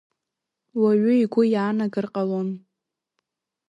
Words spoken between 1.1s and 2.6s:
игәы иаанагар ҟалон…